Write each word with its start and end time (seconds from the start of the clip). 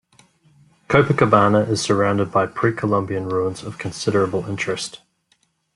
Copacabana 0.89 1.69
is 1.69 1.79
surrounded 1.79 2.31
by 2.31 2.47
pre-Columbian 2.47 3.29
ruins 3.29 3.61
of 3.61 3.77
considerable 3.77 4.47
interest. 4.47 5.01